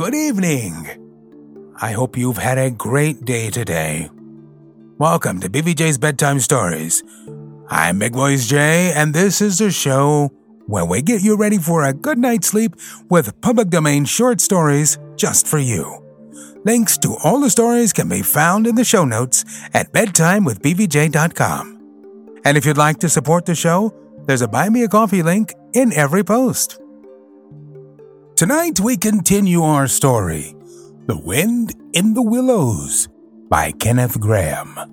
good 0.00 0.14
evening. 0.14 0.88
I 1.76 1.92
hope 1.92 2.16
you've 2.16 2.38
had 2.38 2.56
a 2.56 2.70
great 2.70 3.26
day 3.26 3.50
today. 3.50 4.08
Welcome 4.96 5.40
to 5.40 5.50
BVJ's 5.50 5.98
Bedtime 5.98 6.40
Stories. 6.40 7.02
I'm 7.68 7.98
Big 7.98 8.14
Voice 8.14 8.48
Jay, 8.48 8.94
and 8.94 9.12
this 9.12 9.42
is 9.42 9.58
the 9.58 9.70
show 9.70 10.32
where 10.64 10.86
we 10.86 11.02
get 11.02 11.20
you 11.20 11.36
ready 11.36 11.58
for 11.58 11.84
a 11.84 11.92
good 11.92 12.16
night's 12.16 12.46
sleep 12.46 12.76
with 13.10 13.38
public 13.42 13.68
domain 13.68 14.06
short 14.06 14.40
stories 14.40 14.98
just 15.16 15.46
for 15.46 15.58
you. 15.58 16.02
Links 16.64 16.96
to 16.96 17.18
all 17.22 17.38
the 17.38 17.50
stories 17.50 17.92
can 17.92 18.08
be 18.08 18.22
found 18.22 18.66
in 18.66 18.76
the 18.76 18.84
show 18.84 19.04
notes 19.04 19.44
at 19.74 19.92
bedtimewithbvj.com. 19.92 22.40
And 22.46 22.56
if 22.56 22.64
you'd 22.64 22.78
like 22.78 23.00
to 23.00 23.10
support 23.10 23.44
the 23.44 23.54
show, 23.54 23.94
there's 24.24 24.40
a 24.40 24.48
Buy 24.48 24.70
Me 24.70 24.84
a 24.84 24.88
Coffee 24.88 25.22
link 25.22 25.52
in 25.74 25.92
every 25.92 26.24
post. 26.24 26.80
Tonight 28.40 28.80
we 28.80 28.96
continue 28.96 29.62
our 29.62 29.86
story 29.86 30.56
The 31.04 31.18
Wind 31.18 31.74
in 31.92 32.14
the 32.14 32.22
Willows 32.22 33.06
by 33.50 33.70
Kenneth 33.72 34.18
Grahame. 34.18 34.90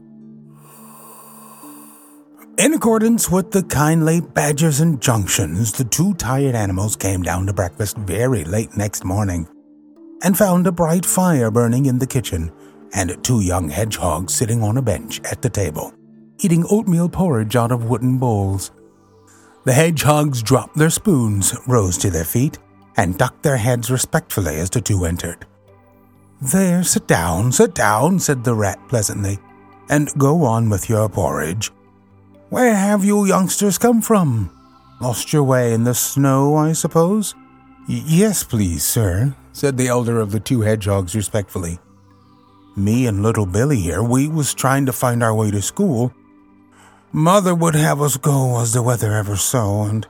In 2.57 2.73
accordance 2.73 3.31
with 3.31 3.51
the 3.51 3.63
kindly 3.63 4.19
badger's 4.19 4.81
injunctions, 4.81 5.71
the 5.71 5.85
two 5.85 6.13
tired 6.15 6.55
animals 6.55 6.97
came 6.97 7.23
down 7.23 7.45
to 7.45 7.53
breakfast 7.53 7.95
very 7.99 8.43
late 8.43 8.75
next 8.75 9.05
morning 9.05 9.47
and 10.23 10.37
found 10.37 10.67
a 10.67 10.73
bright 10.73 11.05
fire 11.05 11.49
burning 11.49 11.85
in 11.85 11.99
the 11.99 12.05
kitchen 12.05 12.51
and 12.95 13.23
two 13.23 13.39
young 13.39 13.69
hedgehogs 13.69 14.33
sitting 14.33 14.61
on 14.61 14.75
a 14.75 14.81
bench 14.81 15.21
at 15.23 15.41
the 15.41 15.49
table, 15.49 15.93
eating 16.39 16.65
oatmeal 16.69 17.07
porridge 17.07 17.55
out 17.55 17.71
of 17.71 17.85
wooden 17.85 18.17
bowls. 18.17 18.71
The 19.63 19.71
hedgehogs 19.71 20.43
dropped 20.43 20.75
their 20.75 20.89
spoons, 20.89 21.55
rose 21.65 21.97
to 21.99 22.09
their 22.09 22.25
feet, 22.25 22.59
and 22.97 23.17
ducked 23.17 23.43
their 23.43 23.57
heads 23.57 23.89
respectfully 23.91 24.57
as 24.57 24.69
the 24.69 24.81
two 24.81 25.05
entered. 25.05 25.45
There, 26.41 26.83
sit 26.83 27.07
down, 27.07 27.51
sit 27.51 27.73
down, 27.73 28.19
said 28.19 28.43
the 28.43 28.53
rat 28.53 28.79
pleasantly, 28.89 29.39
and 29.89 30.11
go 30.17 30.43
on 30.43 30.69
with 30.69 30.89
your 30.89 31.07
porridge. 31.07 31.71
Where 32.49 32.75
have 32.75 33.05
you 33.05 33.25
youngsters 33.25 33.77
come 33.77 34.01
from? 34.01 34.51
Lost 35.01 35.33
your 35.33 35.43
way 35.43 35.73
in 35.73 35.83
the 35.83 35.93
snow, 35.93 36.55
I 36.55 36.73
suppose? 36.73 37.35
Y- 37.87 38.03
yes, 38.05 38.43
please, 38.43 38.83
sir, 38.83 39.35
said 39.53 39.77
the 39.77 39.87
elder 39.87 40.19
of 40.19 40.31
the 40.31 40.39
two 40.39 40.61
hedgehogs 40.61 41.15
respectfully. 41.15 41.79
Me 42.75 43.07
and 43.07 43.23
little 43.23 43.45
Billy 43.45 43.79
here, 43.79 44.03
we 44.03 44.27
was 44.27 44.53
trying 44.53 44.85
to 44.85 44.93
find 44.93 45.23
our 45.23 45.33
way 45.33 45.49
to 45.49 45.61
school. 45.61 46.13
Mother 47.11 47.55
would 47.55 47.75
have 47.75 48.01
us 48.01 48.17
go 48.17 48.45
was 48.45 48.73
the 48.73 48.83
weather 48.83 49.13
ever 49.13 49.35
so, 49.35 49.83
and 49.83 50.05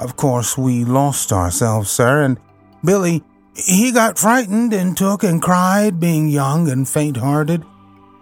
of 0.00 0.16
course 0.16 0.58
we 0.58 0.84
lost 0.84 1.32
ourselves, 1.32 1.90
sir, 1.90 2.22
and 2.22 2.38
Billy, 2.84 3.22
he 3.54 3.92
got 3.92 4.18
frightened 4.18 4.72
and 4.72 4.96
took 4.96 5.22
and 5.22 5.42
cried, 5.42 6.00
being 6.00 6.28
young 6.28 6.68
and 6.68 6.88
faint 6.88 7.18
hearted. 7.18 7.64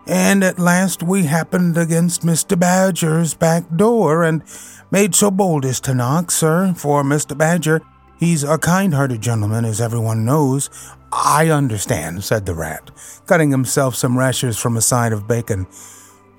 And 0.06 0.42
at 0.42 0.58
last 0.58 1.02
we 1.02 1.24
happened 1.24 1.76
against 1.76 2.22
Mr. 2.22 2.58
Badger's 2.58 3.34
back 3.34 3.64
door 3.76 4.24
and 4.24 4.42
made 4.90 5.14
so 5.14 5.30
bold 5.30 5.64
as 5.64 5.80
to 5.80 5.94
knock, 5.94 6.30
sir, 6.30 6.72
for 6.74 7.02
Mr. 7.02 7.36
Badger, 7.36 7.82
he's 8.18 8.42
a 8.42 8.58
kind 8.58 8.94
hearted 8.94 9.20
gentleman, 9.20 9.64
as 9.64 9.80
everyone 9.80 10.24
knows. 10.24 10.70
I 11.12 11.50
understand, 11.50 12.24
said 12.24 12.46
the 12.46 12.54
rat, 12.54 12.90
cutting 13.26 13.50
himself 13.50 13.94
some 13.94 14.18
rashers 14.18 14.58
from 14.58 14.76
a 14.76 14.82
side 14.82 15.12
of 15.12 15.28
bacon, 15.28 15.66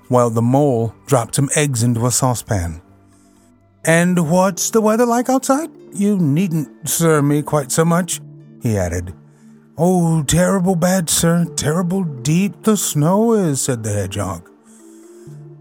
while 0.08 0.30
the 0.30 0.42
mole 0.42 0.94
dropped 1.06 1.36
some 1.36 1.48
eggs 1.54 1.82
into 1.82 2.06
a 2.06 2.10
saucepan. 2.10 2.82
And 3.84 4.30
what's 4.30 4.70
the 4.70 4.80
weather 4.80 5.06
like 5.06 5.28
outside? 5.28 5.70
You 5.92 6.18
needn't 6.18 6.88
sir 6.88 7.22
me 7.22 7.42
quite 7.42 7.72
so 7.72 7.84
much, 7.84 8.20
he 8.62 8.76
added. 8.76 9.14
Oh, 9.78 10.22
terrible 10.22 10.76
bad, 10.76 11.08
sir, 11.08 11.46
terrible 11.56 12.04
deep 12.04 12.64
the 12.64 12.76
snow 12.76 13.32
is, 13.32 13.62
said 13.62 13.82
the 13.82 13.92
hedgehog. 13.92 14.50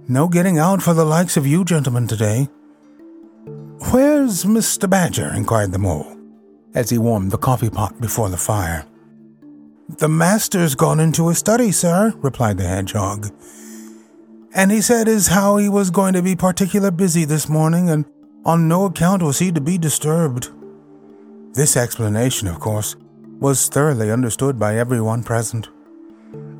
No 0.09 0.27
getting 0.27 0.57
out 0.57 0.81
for 0.81 0.93
the 0.93 1.05
likes 1.05 1.37
of 1.37 1.47
you 1.47 1.63
gentlemen 1.63 2.07
today. 2.07 2.49
Where's 3.91 4.43
Mr. 4.43 4.89
Badger? 4.89 5.31
inquired 5.33 5.71
the 5.71 5.79
mole, 5.79 6.17
as 6.75 6.89
he 6.89 6.97
warmed 6.97 7.31
the 7.31 7.37
coffee 7.37 7.69
pot 7.69 8.01
before 8.01 8.29
the 8.29 8.37
fire. 8.37 8.85
The 9.97 10.09
master's 10.09 10.75
gone 10.75 10.99
into 10.99 11.29
his 11.29 11.37
study, 11.37 11.71
sir, 11.71 12.13
replied 12.17 12.57
the 12.57 12.67
hedgehog. 12.67 13.31
And 14.53 14.71
he 14.71 14.81
said 14.81 15.07
as 15.07 15.27
how 15.27 15.57
he 15.57 15.69
was 15.69 15.91
going 15.91 16.13
to 16.13 16.21
be 16.21 16.35
particular 16.35 16.91
busy 16.91 17.23
this 17.23 17.47
morning, 17.47 17.89
and 17.89 18.05
on 18.45 18.67
no 18.67 18.85
account 18.85 19.21
was 19.21 19.39
he 19.39 19.51
to 19.51 19.61
be 19.61 19.77
disturbed. 19.77 20.49
This 21.53 21.77
explanation, 21.77 22.47
of 22.47 22.59
course, 22.59 22.95
was 23.39 23.67
thoroughly 23.67 24.11
understood 24.11 24.59
by 24.59 24.77
everyone 24.77 25.23
present. 25.23 25.69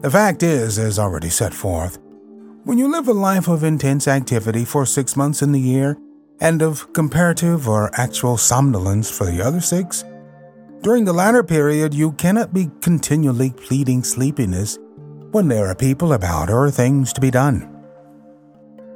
The 0.02 0.12
fact 0.12 0.44
is, 0.44 0.78
as 0.78 1.00
already 1.00 1.30
set 1.30 1.54
forth, 1.54 1.98
when 2.64 2.78
you 2.78 2.92
live 2.92 3.08
a 3.08 3.14
life 3.14 3.48
of 3.48 3.64
intense 3.64 4.08
activity 4.08 4.66
for 4.66 4.86
six 4.86 5.16
months 5.16 5.42
in 5.42 5.52
the 5.52 5.60
year, 5.60 5.98
and 6.40 6.62
of 6.62 6.94
comparative 6.94 7.68
or 7.68 7.90
actual 8.00 8.38
somnolence 8.38 9.10
for 9.10 9.26
the 9.26 9.42
other 9.42 9.60
six, 9.60 10.06
during 10.82 11.06
the 11.06 11.14
latter 11.14 11.44
period 11.44 11.94
you 11.94 12.14
cannot 12.14 12.54
be 12.54 12.70
continually 12.82 13.52
pleading 13.52 14.04
sleepiness 14.04 14.78
when 15.32 15.48
there 15.48 15.68
are 15.68 15.76
people 15.76 16.14
about 16.14 16.50
or 16.50 16.72
things 16.72 17.12
to 17.12 17.20
be 17.20 17.32
done. 17.32 17.79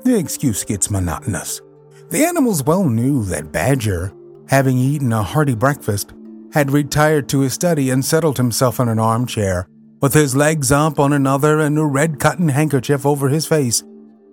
The 0.04 0.18
excuse 0.18 0.66
gets 0.66 0.92
monotonous. 0.92 1.62
The 2.10 2.26
animals 2.26 2.64
well 2.64 2.90
knew 2.90 3.24
that 3.26 3.54
Badger, 3.54 4.14
having 4.50 4.78
eaten 4.78 5.14
a 5.14 5.24
hearty 5.24 5.56
breakfast, 5.56 6.14
had 6.52 6.72
retired 6.72 7.30
to 7.30 7.40
his 7.40 7.54
study 7.54 7.90
and 7.90 8.04
settled 8.04 8.38
himself 8.38 8.82
in 8.82 8.90
an 8.90 9.00
armchair, 9.00 9.66
with 10.02 10.14
his 10.14 10.36
legs 10.36 10.74
up 10.74 11.00
on 11.00 11.14
another 11.14 11.60
and 11.60 11.80
a 11.80 11.86
red 11.86 12.20
cotton 12.20 12.50
handkerchief 12.50 13.06
over 13.06 13.30
his 13.30 13.46
face, 13.46 13.82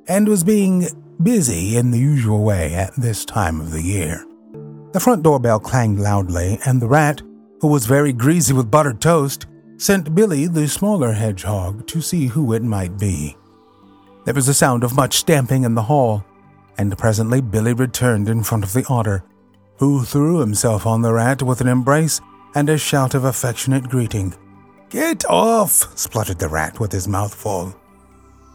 and 0.08 0.26
was 0.26 0.42
being 0.42 0.88
busy 1.22 1.76
in 1.76 1.92
the 1.92 1.98
usual 1.98 2.42
way 2.42 2.74
at 2.74 2.94
this 2.96 3.24
time 3.24 3.60
of 3.60 3.70
the 3.70 3.82
year. 3.82 4.26
The 4.92 5.00
front 5.00 5.22
doorbell 5.22 5.60
clanged 5.60 6.00
loudly, 6.00 6.58
and 6.66 6.82
the 6.82 6.88
rat, 6.88 7.22
who 7.60 7.68
was 7.68 7.86
very 7.86 8.12
greasy 8.12 8.52
with 8.52 8.72
buttered 8.72 9.00
toast, 9.00 9.46
sent 9.76 10.16
Billy, 10.16 10.48
the 10.48 10.66
smaller 10.66 11.12
hedgehog, 11.12 11.86
to 11.86 12.00
see 12.00 12.26
who 12.26 12.52
it 12.54 12.62
might 12.64 12.98
be. 12.98 13.36
There 14.30 14.36
was 14.36 14.46
a 14.46 14.54
sound 14.54 14.84
of 14.84 14.94
much 14.94 15.16
stamping 15.16 15.64
in 15.64 15.74
the 15.74 15.82
hall, 15.82 16.24
and 16.78 16.96
presently 16.96 17.40
Billy 17.40 17.72
returned 17.72 18.28
in 18.28 18.44
front 18.44 18.62
of 18.62 18.72
the 18.72 18.86
otter, 18.88 19.24
who 19.78 20.04
threw 20.04 20.38
himself 20.38 20.86
on 20.86 21.02
the 21.02 21.12
rat 21.12 21.42
with 21.42 21.60
an 21.60 21.66
embrace 21.66 22.20
and 22.54 22.68
a 22.68 22.78
shout 22.78 23.14
of 23.14 23.24
affectionate 23.24 23.88
greeting. 23.88 24.32
Get 24.88 25.24
off, 25.24 25.98
spluttered 25.98 26.38
the 26.38 26.46
rat 26.46 26.78
with 26.78 26.92
his 26.92 27.08
mouth 27.08 27.34
full. 27.34 27.74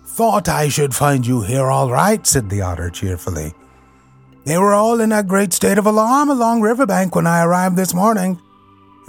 Thought 0.06 0.48
I 0.48 0.70
should 0.70 0.96
find 0.96 1.28
you 1.28 1.42
here 1.42 1.66
all 1.66 1.92
right, 1.92 2.26
said 2.26 2.50
the 2.50 2.62
otter 2.62 2.90
cheerfully. 2.90 3.54
They 4.46 4.58
were 4.58 4.74
all 4.74 5.02
in 5.02 5.12
a 5.12 5.24
great 5.24 5.52
state 5.52 5.78
of 5.78 5.86
alarm 5.86 6.30
along 6.30 6.62
Riverbank 6.62 7.16
when 7.16 7.28
I 7.28 7.44
arrived 7.44 7.76
this 7.76 7.94
morning. 7.94 8.40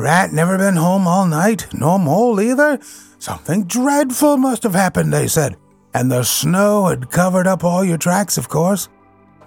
Rat 0.01 0.33
never 0.33 0.59
been 0.59 0.75
home 0.75 1.07
all 1.07 1.29
night, 1.29 1.73
no 1.73 1.97
mole 1.97 2.41
either. 2.41 2.81
Something 3.21 3.67
dreadful 3.67 4.37
must 4.37 4.65
have 4.65 4.75
happened, 4.75 5.13
they 5.13 5.29
said, 5.29 5.57
and 5.97 6.13
the 6.13 6.25
snow 6.25 6.89
had 6.89 7.11
covered 7.11 7.47
up 7.47 7.65
all 7.65 7.83
your 7.83 7.97
tracks, 7.97 8.37
of 8.37 8.51
course. 8.51 8.91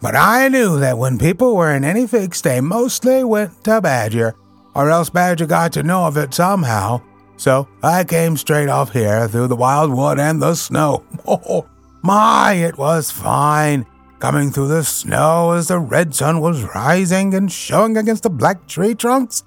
But 0.02 0.16
I 0.16 0.48
knew 0.48 0.80
that 0.80 0.98
when 0.98 1.20
people 1.20 1.56
were 1.56 1.72
in 1.72 1.84
any 1.84 2.08
fix, 2.08 2.42
they 2.42 2.60
mostly 2.60 3.24
went 3.24 3.64
to 3.66 3.80
Badger, 3.80 4.34
or 4.74 4.90
else 4.90 5.12
Badger 5.12 5.46
got 5.46 5.74
to 5.74 5.84
know 5.84 6.06
of 6.06 6.18
it 6.18 6.34
somehow. 6.34 7.02
So 7.38 7.68
I 7.84 8.04
came 8.04 8.36
straight 8.36 8.68
off 8.68 8.92
here 8.94 9.28
through 9.28 9.48
the 9.48 9.56
wild 9.56 9.94
wood 9.94 10.20
and 10.20 10.42
the 10.42 10.56
snow. 10.56 11.04
Oh, 11.28 11.70
my, 12.02 12.54
it 12.54 12.80
was 12.80 13.12
fine. 13.12 13.86
Coming 14.18 14.50
through 14.50 14.70
the 14.70 14.84
snow 14.84 15.52
as 15.52 15.68
the 15.68 15.78
red 15.78 16.16
sun 16.16 16.40
was 16.41 16.64
rising 16.64 17.35
and 17.35 17.52
showing 17.52 17.96
against 17.96 18.23
the 18.23 18.29
black 18.32 18.66
tree 18.66 18.96
trunks. 18.96 19.44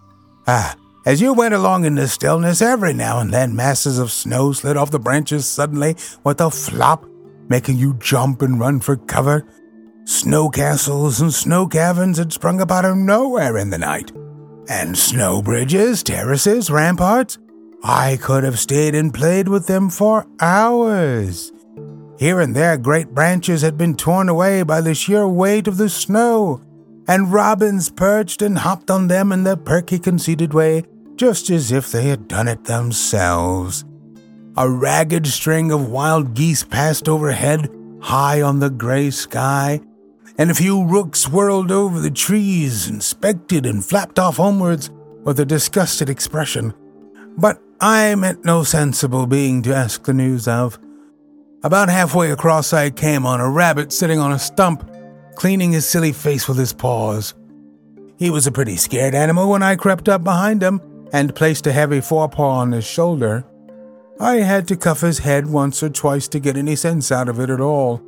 Ah, 0.46 0.76
as 1.04 1.20
you 1.20 1.32
went 1.34 1.54
along 1.54 1.84
in 1.84 1.96
the 1.96 2.06
stillness, 2.06 2.62
every 2.62 2.92
now 2.92 3.18
and 3.18 3.32
then 3.32 3.56
masses 3.56 3.98
of 3.98 4.12
snow 4.12 4.52
slid 4.52 4.76
off 4.76 4.90
the 4.90 4.98
branches 4.98 5.46
suddenly 5.46 5.96
with 6.24 6.40
a 6.40 6.50
flop, 6.50 7.06
making 7.48 7.76
you 7.76 7.94
jump 7.94 8.42
and 8.42 8.60
run 8.60 8.80
for 8.80 8.96
cover. 8.96 9.46
Snow 10.04 10.48
castles 10.48 11.20
and 11.20 11.32
snow 11.32 11.66
caverns 11.66 12.18
had 12.18 12.32
sprung 12.32 12.60
up 12.60 12.70
out 12.70 12.84
of 12.84 12.96
nowhere 12.96 13.56
in 13.56 13.70
the 13.70 13.78
night. 13.78 14.12
And 14.68 14.96
snow 14.96 15.42
bridges, 15.42 16.02
terraces, 16.02 16.70
ramparts. 16.70 17.38
I 17.82 18.16
could 18.22 18.44
have 18.44 18.60
stayed 18.60 18.94
and 18.94 19.12
played 19.12 19.48
with 19.48 19.66
them 19.66 19.90
for 19.90 20.26
hours. 20.40 21.52
Here 22.18 22.40
and 22.40 22.54
there, 22.54 22.76
great 22.76 23.08
branches 23.08 23.62
had 23.62 23.76
been 23.76 23.96
torn 23.96 24.28
away 24.28 24.62
by 24.62 24.80
the 24.80 24.94
sheer 24.94 25.26
weight 25.26 25.66
of 25.66 25.78
the 25.78 25.88
snow, 25.88 26.62
and 27.08 27.32
robins 27.32 27.90
perched 27.90 28.42
and 28.42 28.58
hopped 28.58 28.90
on 28.90 29.08
them 29.08 29.32
in 29.32 29.42
their 29.42 29.56
perky, 29.56 29.98
conceited 29.98 30.54
way, 30.54 30.84
just 31.16 31.50
as 31.50 31.72
if 31.72 31.90
they 31.90 32.04
had 32.04 32.28
done 32.28 32.48
it 32.48 32.64
themselves. 32.64 33.84
A 34.56 34.68
ragged 34.68 35.26
string 35.26 35.72
of 35.72 35.90
wild 35.90 36.34
geese 36.34 36.62
passed 36.62 37.08
overhead, 37.08 37.74
high 38.02 38.42
on 38.42 38.58
the 38.58 38.68
gray 38.68 39.10
sky, 39.10 39.80
and 40.36 40.50
a 40.50 40.54
few 40.54 40.84
rooks 40.84 41.28
whirled 41.28 41.72
over 41.72 42.00
the 42.00 42.10
trees, 42.10 42.88
inspected, 42.88 43.64
and 43.64 43.84
flapped 43.84 44.18
off 44.18 44.36
homewards 44.36 44.90
with 45.24 45.40
a 45.40 45.46
disgusted 45.46 46.10
expression. 46.10 46.74
But 47.38 47.62
I 47.80 48.14
met 48.14 48.44
no 48.44 48.62
sensible 48.62 49.26
being 49.26 49.62
to 49.62 49.74
ask 49.74 50.04
the 50.04 50.12
news 50.12 50.46
of. 50.46 50.78
About 51.64 51.88
halfway 51.88 52.30
across, 52.30 52.72
I 52.72 52.90
came 52.90 53.24
on 53.24 53.40
a 53.40 53.48
rabbit 53.48 53.92
sitting 53.92 54.18
on 54.18 54.32
a 54.32 54.38
stump, 54.38 54.88
cleaning 55.34 55.72
his 55.72 55.88
silly 55.88 56.12
face 56.12 56.46
with 56.46 56.58
his 56.58 56.72
paws. 56.72 57.34
He 58.18 58.28
was 58.30 58.46
a 58.46 58.52
pretty 58.52 58.76
scared 58.76 59.14
animal 59.14 59.48
when 59.48 59.62
I 59.62 59.76
crept 59.76 60.08
up 60.08 60.22
behind 60.22 60.62
him 60.62 60.80
and 61.12 61.34
placed 61.34 61.66
a 61.66 61.72
heavy 61.72 62.00
forepaw 62.00 62.48
on 62.48 62.72
his 62.72 62.84
shoulder. 62.84 63.44
I 64.18 64.36
had 64.36 64.66
to 64.68 64.76
cuff 64.76 65.00
his 65.00 65.18
head 65.18 65.46
once 65.46 65.82
or 65.82 65.90
twice 65.90 66.28
to 66.28 66.40
get 66.40 66.56
any 66.56 66.76
sense 66.76 67.12
out 67.12 67.28
of 67.28 67.38
it 67.38 67.50
at 67.50 67.60
all. 67.60 68.02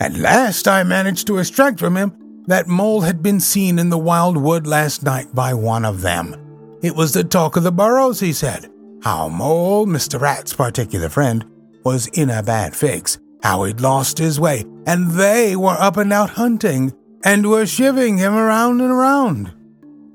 At 0.00 0.16
last, 0.16 0.68
I 0.68 0.82
managed 0.82 1.26
to 1.28 1.38
extract 1.38 1.78
from 1.78 1.96
him 1.96 2.42
that 2.46 2.68
Mole 2.68 3.00
had 3.00 3.22
been 3.22 3.40
seen 3.40 3.78
in 3.78 3.90
the 3.90 3.98
wild 3.98 4.36
wood 4.36 4.66
last 4.66 5.02
night 5.02 5.34
by 5.34 5.54
one 5.54 5.84
of 5.84 6.02
them. 6.02 6.34
It 6.82 6.94
was 6.94 7.12
the 7.12 7.24
talk 7.24 7.56
of 7.56 7.62
the 7.62 7.72
burrows, 7.72 8.20
he 8.20 8.32
said. 8.32 8.70
How 9.02 9.28
Mole, 9.28 9.86
Mr. 9.86 10.20
Rat's 10.20 10.52
particular 10.52 11.08
friend, 11.08 11.44
was 11.84 12.08
in 12.08 12.30
a 12.30 12.42
bad 12.42 12.74
fix, 12.74 13.18
how 13.42 13.64
he'd 13.64 13.80
lost 13.80 14.18
his 14.18 14.40
way, 14.40 14.64
and 14.86 15.12
they 15.12 15.56
were 15.56 15.76
up 15.78 15.96
and 15.96 16.12
out 16.12 16.30
hunting, 16.30 16.92
and 17.24 17.48
were 17.48 17.62
shivving 17.62 18.18
him 18.18 18.34
around 18.34 18.80
and 18.80 18.90
around. 18.90 19.52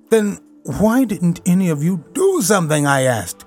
Then 0.09 0.37
why 0.63 1.05
didn't 1.05 1.41
any 1.45 1.69
of 1.69 1.83
you 1.83 2.03
do 2.13 2.41
something? 2.41 2.85
I 2.85 3.03
asked. 3.03 3.45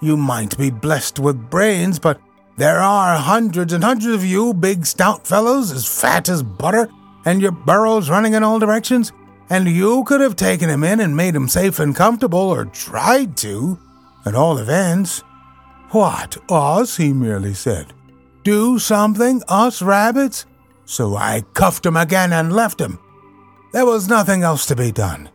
You 0.00 0.16
might 0.16 0.56
be 0.56 0.70
blessed 0.70 1.18
with 1.18 1.50
brains, 1.50 1.98
but 1.98 2.20
there 2.56 2.80
are 2.80 3.16
hundreds 3.16 3.72
and 3.72 3.82
hundreds 3.82 4.14
of 4.14 4.24
you 4.24 4.54
big 4.54 4.86
stout 4.86 5.26
fellows, 5.26 5.72
as 5.72 5.86
fat 5.86 6.28
as 6.28 6.42
butter, 6.42 6.88
and 7.24 7.42
your 7.42 7.52
burrows 7.52 8.10
running 8.10 8.34
in 8.34 8.42
all 8.42 8.58
directions, 8.58 9.12
and 9.50 9.68
you 9.68 10.04
could 10.04 10.20
have 10.20 10.36
taken 10.36 10.70
him 10.70 10.84
in 10.84 11.00
and 11.00 11.16
made 11.16 11.34
him 11.34 11.48
safe 11.48 11.78
and 11.78 11.96
comfortable, 11.96 12.38
or 12.38 12.66
tried 12.66 13.36
to, 13.38 13.78
at 14.24 14.34
all 14.34 14.58
events. 14.58 15.20
What, 15.90 16.36
us? 16.50 16.96
he 16.96 17.12
merely 17.12 17.54
said. 17.54 17.92
Do 18.42 18.78
something, 18.78 19.42
us 19.48 19.82
rabbits? 19.82 20.46
So 20.84 21.16
I 21.16 21.42
cuffed 21.54 21.86
him 21.86 21.96
again 21.96 22.32
and 22.32 22.52
left 22.52 22.80
him. 22.80 22.98
There 23.72 23.86
was 23.86 24.08
nothing 24.08 24.42
else 24.42 24.66
to 24.66 24.76
be 24.76 24.92
done. 24.92 25.30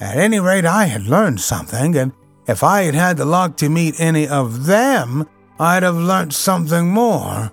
At 0.00 0.16
any 0.16 0.40
rate, 0.40 0.64
I 0.64 0.86
had 0.86 1.06
learned 1.06 1.40
something, 1.40 1.96
and 1.96 2.12
if 2.46 2.62
I 2.62 2.82
had 2.82 2.94
had 2.94 3.16
the 3.16 3.24
luck 3.24 3.56
to 3.58 3.68
meet 3.68 4.00
any 4.00 4.26
of 4.26 4.66
them, 4.66 5.28
I'd 5.58 5.82
have 5.82 5.96
learnt 5.96 6.34
something 6.34 6.90
more. 6.90 7.52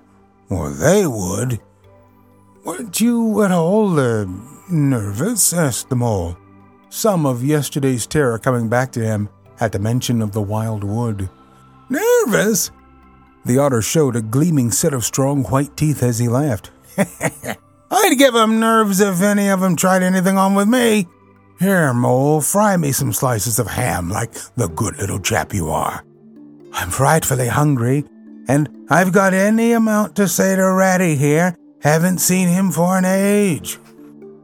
Or 0.49 0.71
they 0.71 1.05
would. 1.05 1.61
Weren't 2.65 2.99
you 2.99 3.43
at 3.43 3.51
all 3.51 3.99
uh, 3.99 4.25
nervous? 4.69 5.53
asked 5.53 5.89
the 5.89 5.95
mole, 5.95 6.37
some 6.89 7.25
of 7.25 7.43
yesterday's 7.43 8.05
terror 8.05 8.37
coming 8.37 8.69
back 8.69 8.91
to 8.93 8.99
him 8.99 9.29
at 9.59 9.71
the 9.71 9.79
mention 9.79 10.21
of 10.21 10.31
the 10.31 10.41
wild 10.41 10.83
wood. 10.83 11.29
Nervous? 11.89 12.71
The 13.45 13.57
otter 13.57 13.81
showed 13.81 14.15
a 14.15 14.21
gleaming 14.21 14.71
set 14.71 14.93
of 14.93 15.05
strong 15.05 15.43
white 15.43 15.75
teeth 15.77 16.03
as 16.03 16.19
he 16.19 16.27
laughed. 16.27 16.71
I'd 16.97 18.17
give 18.17 18.35
'em 18.35 18.59
nerves 18.59 18.99
if 18.99 19.21
any 19.21 19.47
of 19.49 19.63
'em 19.63 19.75
tried 19.75 20.03
anything 20.03 20.37
on 20.37 20.53
with 20.55 20.67
me. 20.67 21.07
Here, 21.61 21.93
Mole, 21.93 22.41
fry 22.41 22.75
me 22.75 22.91
some 22.91 23.13
slices 23.13 23.59
of 23.59 23.67
ham 23.67 24.09
like 24.09 24.33
the 24.55 24.67
good 24.67 24.97
little 24.97 25.19
chap 25.19 25.53
you 25.53 25.69
are. 25.69 26.03
I'm 26.73 26.89
frightfully 26.89 27.49
hungry, 27.49 28.03
and 28.47 28.87
I've 28.89 29.13
got 29.13 29.35
any 29.35 29.73
amount 29.73 30.15
to 30.15 30.27
say 30.27 30.55
to 30.55 30.73
Ratty 30.73 31.15
here. 31.15 31.55
Haven't 31.83 32.17
seen 32.17 32.47
him 32.47 32.71
for 32.71 32.97
an 32.97 33.05
age. 33.05 33.77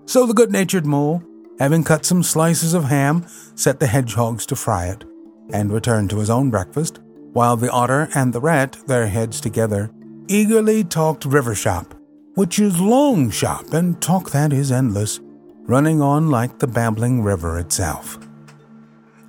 So 0.06 0.28
the 0.28 0.36
good 0.36 0.52
natured 0.52 0.86
mole, 0.86 1.24
having 1.58 1.84
cut 1.84 2.06
some 2.06 2.22
slices 2.22 2.76
of 2.76 2.84
ham, 2.84 3.26
set 3.56 3.80
the 3.80 3.88
hedgehogs 3.88 4.46
to 4.46 4.56
fry 4.56 4.86
it, 4.86 5.04
and 5.52 5.74
returned 5.74 6.12
to 6.12 6.20
his 6.20 6.30
own 6.30 6.52
breakfast, 6.52 7.00
while 7.34 7.58
the 7.58 7.72
otter 7.72 8.10
and 8.14 8.32
the 8.32 8.42
rat, 8.42 8.78
their 8.86 9.08
heads 9.08 9.42
together, 9.42 9.90
eagerly 10.28 10.84
talked 10.84 11.26
river 11.26 11.56
shop 11.56 11.96
which 12.38 12.60
is 12.60 12.80
long 12.80 13.32
shop, 13.32 13.74
and 13.74 14.00
talk 14.00 14.30
that 14.30 14.54
is 14.54 14.72
endless, 14.72 15.20
running 15.68 16.02
on 16.02 16.32
like 16.32 16.60
the 16.60 16.68
babbling 16.68 17.22
river 17.22 17.60
itself. 17.60 18.18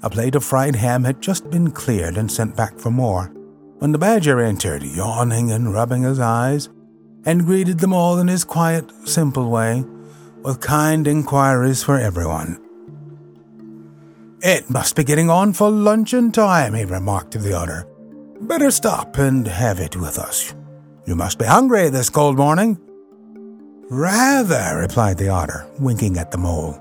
A 0.03 0.09
plate 0.09 0.37
of 0.37 0.45
fried 0.45 0.77
ham 0.77 1.03
had 1.05 1.21
just 1.21 1.51
been 1.51 1.73
cleared 1.73 2.17
and 2.17 2.31
sent 2.31 2.57
back 2.57 2.79
for 2.79 2.91
more, 2.91 3.27
when 3.79 3.93
the 3.93 3.99
badger 3.99 4.41
entered, 4.41 4.83
yawning 4.83 5.51
and 5.51 5.75
rubbing 5.75 6.03
his 6.03 6.21
eyes, 6.21 6.69
and 7.25 7.45
greeted 7.45 7.81
them 7.81 7.93
all 7.93 8.19
in 8.19 8.29
his 8.29 8.45
quiet, 8.45 8.91
simple 9.05 9.51
way, 9.51 9.85
with 10.43 10.61
kind 10.61 11.09
inquiries 11.09 11.83
for 11.83 11.99
everyone. 11.99 12.61
It 14.41 14.71
must 14.71 14.95
be 14.95 15.03
getting 15.03 15.31
on 15.31 15.53
for 15.53 15.69
luncheon 15.69 16.31
time, 16.31 16.75
he 16.75 16.85
remarked 16.85 17.33
to 17.33 17.39
the 17.39 17.55
otter. 17.55 17.89
Better 18.41 18.71
stop 18.71 19.19
and 19.19 19.47
have 19.49 19.81
it 19.81 19.97
with 19.97 20.17
us. 20.17 20.55
You 21.07 21.17
must 21.17 21.39
be 21.41 21.45
hungry 21.45 21.89
this 21.89 22.09
cold 22.09 22.37
morning. 22.37 22.79
Rather, 23.91 24.79
replied 24.79 25.17
the 25.17 25.31
otter, 25.31 25.67
winking 25.79 26.19
at 26.19 26.31
the 26.31 26.39
mole. 26.39 26.79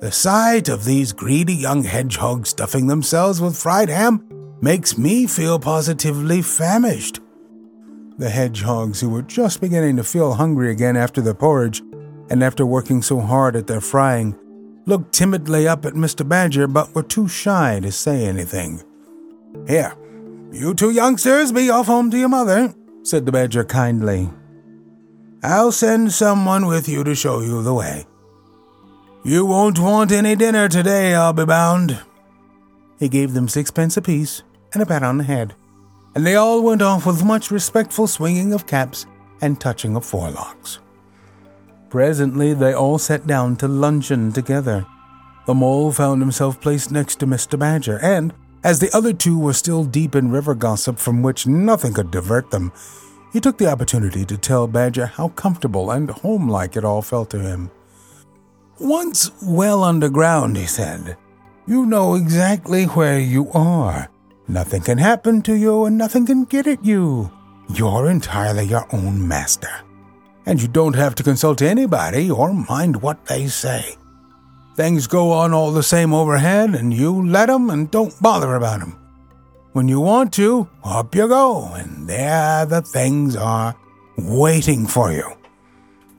The 0.00 0.10
sight 0.10 0.68
of 0.68 0.84
these 0.84 1.12
greedy 1.12 1.54
young 1.54 1.84
hedgehogs 1.84 2.50
stuffing 2.50 2.86
themselves 2.86 3.40
with 3.40 3.56
fried 3.56 3.88
ham 3.88 4.26
makes 4.60 4.98
me 4.98 5.26
feel 5.26 5.58
positively 5.58 6.42
famished. 6.42 7.20
The 8.18 8.28
hedgehogs, 8.28 9.00
who 9.00 9.10
were 9.10 9.22
just 9.22 9.60
beginning 9.60 9.96
to 9.96 10.04
feel 10.04 10.34
hungry 10.34 10.70
again 10.70 10.96
after 10.96 11.20
the 11.20 11.34
porridge, 11.34 11.82
and 12.28 12.42
after 12.42 12.66
working 12.66 13.02
so 13.02 13.20
hard 13.20 13.54
at 13.54 13.68
their 13.68 13.80
frying, 13.80 14.36
looked 14.86 15.12
timidly 15.12 15.68
up 15.68 15.84
at 15.84 15.94
Mr. 15.94 16.28
Badger 16.28 16.66
but 16.66 16.94
were 16.94 17.02
too 17.02 17.28
shy 17.28 17.78
to 17.80 17.92
say 17.92 18.26
anything. 18.26 18.82
Here, 19.68 19.94
you 20.50 20.74
two 20.74 20.90
youngsters 20.90 21.52
be 21.52 21.70
off 21.70 21.86
home 21.86 22.10
to 22.10 22.18
your 22.18 22.28
mother, 22.28 22.74
said 23.02 23.26
the 23.26 23.32
Badger 23.32 23.64
kindly, 23.64 24.30
I'll 25.42 25.72
send 25.72 26.12
someone 26.12 26.66
with 26.66 26.88
you 26.88 27.04
to 27.04 27.14
show 27.14 27.40
you 27.40 27.62
the 27.62 27.74
way. 27.74 28.06
You 29.22 29.44
won't 29.44 29.78
want 29.78 30.10
any 30.12 30.34
dinner 30.34 30.68
today, 30.68 31.14
I'll 31.14 31.32
be 31.32 31.44
bound. 31.44 32.00
He 32.98 33.08
gave 33.08 33.34
them 33.34 33.48
sixpence 33.48 33.96
apiece 33.96 34.42
and 34.72 34.82
a 34.82 34.86
pat 34.86 35.02
on 35.02 35.18
the 35.18 35.24
head, 35.24 35.54
and 36.14 36.26
they 36.26 36.36
all 36.36 36.62
went 36.62 36.80
off 36.80 37.04
with 37.04 37.24
much 37.24 37.50
respectful 37.50 38.06
swinging 38.06 38.52
of 38.52 38.66
caps 38.66 39.04
and 39.42 39.60
touching 39.60 39.96
of 39.96 40.04
forelocks. 40.04 40.78
Presently, 41.90 42.54
they 42.54 42.72
all 42.72 42.98
sat 42.98 43.26
down 43.26 43.56
to 43.56 43.68
luncheon 43.68 44.32
together. 44.32 44.86
The 45.46 45.54
mole 45.54 45.92
found 45.92 46.22
himself 46.22 46.60
placed 46.60 46.90
next 46.90 47.16
to 47.20 47.26
Mr. 47.26 47.58
Badger, 47.58 47.98
and, 48.02 48.32
as 48.64 48.80
the 48.80 48.94
other 48.96 49.12
two 49.12 49.38
were 49.38 49.52
still 49.52 49.84
deep 49.84 50.14
in 50.14 50.30
river 50.30 50.54
gossip 50.54 50.98
from 50.98 51.22
which 51.22 51.46
nothing 51.46 51.92
could 51.92 52.10
divert 52.10 52.50
them, 52.50 52.72
he 53.36 53.40
took 53.40 53.58
the 53.58 53.70
opportunity 53.70 54.24
to 54.24 54.38
tell 54.38 54.66
Badger 54.66 55.04
how 55.04 55.28
comfortable 55.28 55.90
and 55.90 56.08
homelike 56.08 56.74
it 56.74 56.86
all 56.86 57.02
felt 57.02 57.28
to 57.28 57.38
him. 57.38 57.70
Once 58.80 59.30
well 59.42 59.84
underground, 59.84 60.56
he 60.56 60.64
said, 60.64 61.18
you 61.66 61.84
know 61.84 62.14
exactly 62.14 62.86
where 62.86 63.18
you 63.18 63.50
are. 63.52 64.08
Nothing 64.48 64.80
can 64.80 64.96
happen 64.96 65.42
to 65.42 65.54
you 65.54 65.84
and 65.84 65.98
nothing 65.98 66.24
can 66.24 66.44
get 66.44 66.66
at 66.66 66.82
you. 66.82 67.30
You're 67.74 68.08
entirely 68.08 68.64
your 68.64 68.86
own 68.94 69.28
master. 69.28 69.82
And 70.46 70.62
you 70.62 70.68
don't 70.68 70.96
have 70.96 71.14
to 71.16 71.22
consult 71.22 71.60
anybody 71.60 72.30
or 72.30 72.54
mind 72.54 73.02
what 73.02 73.26
they 73.26 73.48
say. 73.48 73.96
Things 74.76 75.06
go 75.06 75.32
on 75.32 75.52
all 75.52 75.72
the 75.72 75.82
same 75.82 76.14
overhead, 76.14 76.70
and 76.74 76.94
you 76.94 77.28
let 77.28 77.50
'em 77.50 77.68
and 77.68 77.90
don't 77.90 78.18
bother 78.22 78.54
about 78.54 78.80
'em. 78.80 78.96
When 79.76 79.88
you 79.88 80.00
want 80.00 80.32
to, 80.32 80.70
up 80.84 81.14
you 81.14 81.28
go, 81.28 81.70
and 81.74 82.08
there 82.08 82.64
the 82.64 82.80
things 82.80 83.36
are 83.36 83.76
waiting 84.16 84.86
for 84.86 85.12
you. 85.12 85.30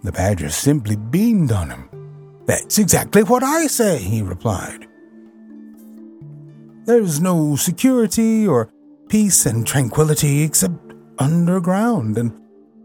The 0.04 0.12
badger 0.12 0.52
simply 0.52 0.96
beamed 0.96 1.52
on 1.52 1.72
him. 1.72 1.90
That's 2.46 2.78
exactly 2.78 3.24
what 3.24 3.42
I 3.42 3.66
say, 3.66 3.98
he 3.98 4.22
replied. 4.22 4.86
There's 6.86 7.20
no 7.20 7.56
security 7.56 8.48
or 8.48 8.70
peace 9.10 9.48
and 9.48 9.66
tranquility 9.66 10.44
except 10.44 10.94
underground, 11.18 12.16
and 12.20 12.40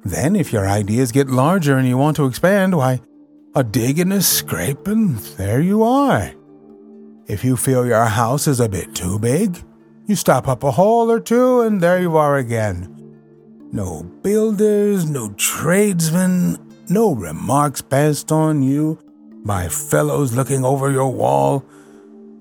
then 0.07 0.35
if 0.35 0.55
your 0.55 0.67
ideas 0.67 1.13
get 1.13 1.29
larger 1.29 1.77
and 1.77 1.87
you 1.87 1.99
want 1.99 2.17
to 2.17 2.25
expand, 2.25 2.75
why, 2.75 3.03
a 3.55 3.63
dig 3.63 3.99
and 3.99 4.15
a 4.15 4.23
scrape, 4.23 4.89
and 4.89 5.19
there 5.37 5.61
you 5.61 5.83
are. 5.83 6.33
If 7.27 7.45
you 7.45 7.59
feel 7.59 7.85
your 7.85 8.07
house 8.07 8.47
is 8.49 8.59
a 8.59 8.71
bit 8.71 8.95
too 8.95 9.19
big, 9.19 9.63
you 10.07 10.17
stop 10.17 10.49
up 10.49 10.65
a 10.65 10.71
hole 10.71 11.11
or 11.11 11.21
two, 11.21 11.61
and 11.61 11.81
there 11.81 12.01
you 12.01 12.17
are 12.17 12.37
again. 12.37 12.89
No 13.73 14.03
builders, 14.03 15.09
no 15.09 15.31
tradesmen, 15.37 16.59
no 16.89 17.15
remarks 17.15 17.81
passed 17.81 18.33
on 18.33 18.63
you 18.63 18.99
by 19.45 19.69
fellows 19.69 20.35
looking 20.35 20.65
over 20.65 20.91
your 20.91 21.11
wall, 21.11 21.65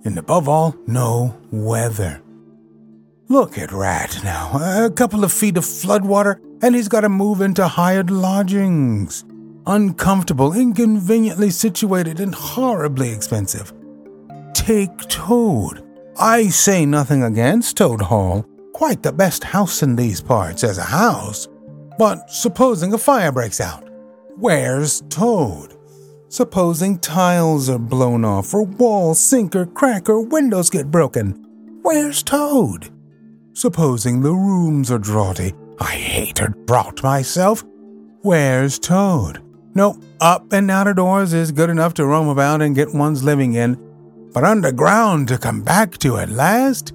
and 0.03 0.17
above 0.17 0.49
all, 0.49 0.75
no 0.87 1.37
weather. 1.51 2.21
Look 3.27 3.57
at 3.57 3.71
Rat 3.71 4.19
now, 4.23 4.85
a 4.85 4.89
couple 4.89 5.23
of 5.23 5.31
feet 5.31 5.55
of 5.55 5.63
floodwater, 5.63 6.39
and 6.61 6.75
he's 6.75 6.89
got 6.89 7.01
to 7.01 7.09
move 7.09 7.41
into 7.41 7.67
hired 7.67 8.09
lodgings. 8.09 9.23
Uncomfortable, 9.65 10.53
inconveniently 10.53 11.49
situated, 11.49 12.19
and 12.19 12.35
horribly 12.35 13.11
expensive. 13.11 13.71
Take 14.53 14.97
Toad 15.07 15.81
I 16.17 16.49
say 16.49 16.85
nothing 16.85 17.23
against 17.23 17.77
Toad 17.77 18.01
Hall, 18.01 18.45
quite 18.73 19.01
the 19.01 19.13
best 19.13 19.43
house 19.43 19.81
in 19.81 19.95
these 19.95 20.21
parts 20.21 20.63
as 20.63 20.77
a 20.77 20.83
house. 20.83 21.47
But 21.97 22.29
supposing 22.29 22.93
a 22.93 22.97
fire 22.97 23.31
breaks 23.31 23.61
out, 23.61 23.87
where's 24.37 25.01
Toad? 25.09 25.77
Supposing 26.29 26.99
tiles 26.99 27.69
are 27.69 27.79
blown 27.79 28.25
off, 28.25 28.53
or 28.53 28.63
walls 28.63 29.19
sink 29.19 29.55
or 29.55 29.65
crack, 29.65 30.09
or 30.09 30.21
windows 30.21 30.69
get 30.69 30.91
broken, 30.91 31.31
where's 31.81 32.23
Toad? 32.23 32.89
Supposing 33.53 34.21
the 34.21 34.33
rooms 34.33 34.91
are 34.91 34.99
draughty, 34.99 35.53
I 35.79 35.91
hate 35.91 36.39
a 36.39 36.47
draught 36.65 37.03
myself, 37.03 37.63
where's 38.21 38.79
Toad? 38.79 39.41
No, 39.73 39.99
up 40.19 40.51
and 40.51 40.69
out 40.69 40.87
of 40.87 40.97
doors 40.97 41.33
is 41.33 41.51
good 41.51 41.69
enough 41.69 41.93
to 41.95 42.05
roam 42.05 42.27
about 42.27 42.61
and 42.61 42.75
get 42.75 42.93
one's 42.93 43.23
living 43.23 43.53
in, 43.53 43.75
but 44.33 44.43
underground 44.43 45.27
to 45.27 45.37
come 45.37 45.61
back 45.61 45.97
to 45.99 46.17
at 46.17 46.29
last? 46.29 46.93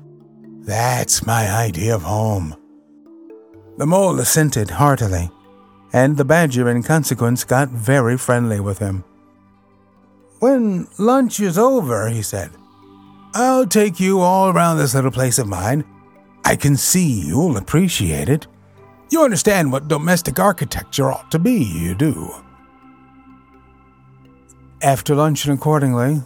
That's 0.61 1.27
my 1.27 1.49
idea 1.51 1.95
of 1.95 2.03
home. 2.03 2.57
The 3.77 3.87
mole 3.87 4.19
assented 4.21 4.71
heartily, 4.71 5.31
and 5.93 6.17
the 6.17 6.25
badger 6.25 6.69
in 6.69 6.83
consequence 6.83 7.45
got 7.45 7.69
very 7.69 8.17
friendly 8.17 8.59
with 8.59 8.79
him. 8.79 9.05
When 10.39 10.89
lunch 10.99 11.41
is 11.41 11.59
over, 11.59 12.09
he 12.09 12.23
said, 12.23 12.51
I'll 13.35 13.67
take 13.67 14.01
you 14.01 14.21
all 14.21 14.49
around 14.49 14.79
this 14.79 14.95
little 14.95 15.11
place 15.11 15.39
of 15.39 15.47
mine. 15.47 15.85
I 16.45 16.57
can 16.57 16.77
see 16.77 17.21
you'll 17.21 17.59
appreciate 17.59 18.29
it. 18.29 18.47
You 19.11 19.23
understand 19.23 19.71
what 19.71 19.89
domestic 19.89 20.39
architecture 20.41 21.13
ought 21.13 21.31
to 21.31 21.39
be, 21.39 21.63
you 21.63 21.95
do. 21.95 22.31
After 24.83 25.15
luncheon, 25.15 25.53
accordingly, 25.53 26.23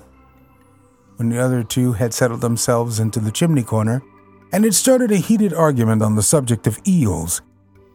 when 1.21 1.29
the 1.29 1.39
other 1.39 1.63
two 1.63 1.93
had 1.93 2.15
settled 2.15 2.41
themselves 2.41 2.99
into 2.99 3.21
the 3.21 3.31
chimney 3.31 3.63
corner 3.63 4.03
and 4.53 4.65
had 4.65 4.75
started 4.75 5.13
a 5.13 5.17
heated 5.17 5.53
argument 5.53 6.01
on 6.01 6.17
the 6.17 6.23
subject 6.23 6.67
of 6.67 6.81
eels, 6.89 7.43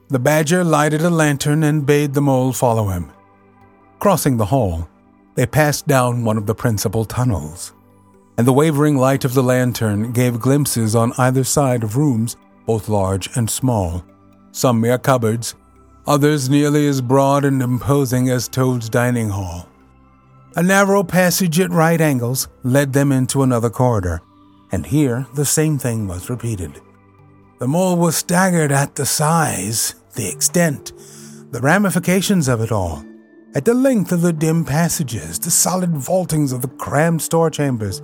the 0.09 0.19
badger 0.19 0.63
lighted 0.63 1.01
a 1.01 1.09
lantern 1.09 1.63
and 1.63 1.87
bade 1.87 2.13
the 2.13 2.21
mole 2.21 2.53
follow 2.53 2.89
him. 2.89 3.11
Crossing 3.97 4.37
the 4.37 4.45
hall, 4.45 4.87
they 5.33 5.47
passed 5.47 5.87
down 5.87 6.23
one 6.23 6.37
of 6.37 6.45
the 6.45 6.53
principal 6.53 7.03
tunnels, 7.03 7.73
and 8.37 8.45
the 8.45 8.53
wavering 8.53 8.95
light 8.95 9.25
of 9.25 9.33
the 9.33 9.41
lantern 9.41 10.11
gave 10.11 10.39
glimpses 10.39 10.93
on 10.93 11.11
either 11.17 11.43
side 11.43 11.83
of 11.83 11.97
rooms, 11.97 12.37
both 12.67 12.89
large 12.89 13.35
and 13.35 13.49
small, 13.49 14.05
some 14.51 14.79
mere 14.79 14.99
cupboards, 14.99 15.55
others 16.05 16.47
nearly 16.47 16.85
as 16.85 17.01
broad 17.01 17.43
and 17.43 17.63
imposing 17.63 18.29
as 18.29 18.47
Toad's 18.47 18.87
dining 18.87 19.29
hall. 19.29 19.67
A 20.57 20.63
narrow 20.63 21.03
passage 21.03 21.59
at 21.59 21.69
right 21.69 21.99
angles 21.99 22.47
led 22.63 22.93
them 22.93 23.11
into 23.11 23.43
another 23.43 23.69
corridor, 23.69 24.21
and 24.71 24.85
here 24.85 25.27
the 25.35 25.43
same 25.43 25.77
thing 25.77 26.07
was 26.07 26.29
repeated. 26.29 26.79
The 27.59 27.67
mole 27.67 27.97
was 27.97 28.15
staggered 28.15 28.71
at 28.71 28.95
the 28.95 29.05
size, 29.05 29.95
the 30.13 30.29
extent, 30.29 30.93
the 31.51 31.59
ramifications 31.59 32.47
of 32.47 32.61
it 32.61 32.71
all 32.71 33.03
at 33.55 33.63
the 33.63 33.73
length 33.73 34.11
of 34.11 34.21
the 34.21 34.33
dim 34.33 34.65
passages, 34.65 35.39
the 35.39 35.49
solid 35.49 35.95
vaultings 35.95 36.51
of 36.51 36.61
the 36.61 36.67
crammed 36.67 37.21
store 37.21 37.49
chambers, 37.49 38.01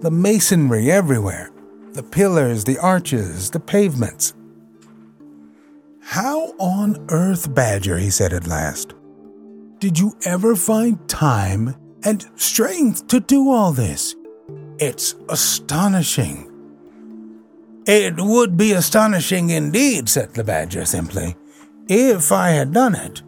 the 0.00 0.10
masonry 0.10 0.90
everywhere, 0.90 1.50
the 1.92 2.02
pillars, 2.02 2.64
the 2.64 2.78
arches, 2.78 3.50
the 3.50 3.60
pavements. 3.60 4.34
How 6.02 6.54
on 6.58 7.06
earth, 7.10 7.54
Badger, 7.54 7.98
he 7.98 8.10
said 8.10 8.32
at 8.32 8.48
last, 8.48 8.94
did 9.80 9.98
you 9.98 10.14
ever 10.26 10.54
find 10.54 11.08
time 11.08 11.74
and 12.04 12.24
strength 12.36 13.08
to 13.08 13.18
do 13.18 13.50
all 13.50 13.72
this? 13.72 14.14
It's 14.78 15.14
astonishing. 15.30 16.46
It 17.86 18.14
would 18.18 18.58
be 18.58 18.72
astonishing 18.72 19.48
indeed, 19.48 20.08
said 20.08 20.34
the 20.34 20.44
Badger 20.44 20.84
simply, 20.84 21.34
if 21.88 22.30
I 22.30 22.50
had 22.50 22.72
done 22.72 22.94
it. 22.94 23.22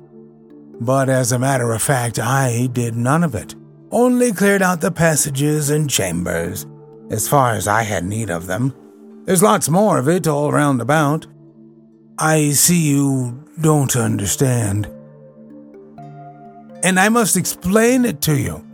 But 0.79 1.09
as 1.09 1.33
a 1.33 1.39
matter 1.39 1.73
of 1.73 1.83
fact, 1.83 2.19
I 2.19 2.69
did 2.71 2.97
none 2.97 3.25
of 3.25 3.35
it, 3.35 3.55
only 3.91 4.31
cleared 4.33 4.63
out 4.63 4.83
the 4.83 4.93
passages 4.93 5.71
and 5.71 5.89
chambers, 5.89 6.67
as 7.11 7.29
far 7.29 7.53
as 7.53 7.67
I 7.67 7.83
had 7.83 8.05
need 8.05 8.31
of 8.31 8.47
them. 8.47 8.75
There's 9.25 9.43
lots 9.43 9.71
more 9.71 9.99
of 9.99 10.09
it 10.09 10.27
all 10.27 10.53
round 10.53 10.83
about. 10.83 11.27
I 12.19 12.51
see 12.51 12.91
you 12.91 13.43
don't 13.61 13.97
understand. 13.97 14.89
And 16.83 16.99
I 16.99 17.09
must 17.09 17.37
explain 17.37 18.05
it 18.05 18.21
to 18.23 18.37
you. 18.37 18.65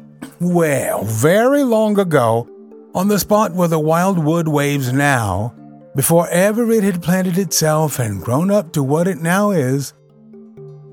Well, 0.41 1.05
very 1.05 1.62
long 1.62 1.99
ago, 1.99 2.49
on 2.95 3.09
the 3.09 3.19
spot 3.19 3.53
where 3.53 3.69
the 3.69 3.79
wild 3.79 4.19
wood 4.19 4.49
waves 4.49 4.93
now, 4.93 5.55
before 5.95 6.29
ever 6.29 6.71
it 6.71 6.85
had 6.85 7.03
planted 7.03 7.37
itself 7.37 7.99
and 7.99 8.23
grown 8.23 8.50
up 8.50 8.73
to 8.73 8.83
what 8.83 9.09
it 9.09 9.21
now 9.21 9.50
is, 9.50 9.93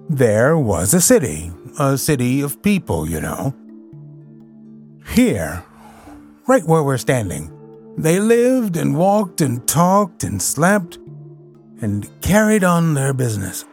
there 0.10 0.58
was 0.58 0.94
a 0.94 1.02
city, 1.02 1.52
a 1.80 1.98
city 1.98 2.42
of 2.42 2.62
people, 2.62 3.08
you 3.08 3.22
know. 3.22 3.56
Here, 5.14 5.64
right 6.48 6.66
where 6.66 6.84
we're 6.84 6.98
standing, 6.98 7.52
they 7.98 8.20
lived 8.20 8.76
and 8.76 8.98
walked 8.98 9.42
and 9.42 9.66
talked 9.68 10.24
and 10.24 10.42
slept 10.42 10.98
and 11.82 12.10
carried 12.22 12.64
on 12.64 12.94
their 12.94 13.14
business. 13.14 13.64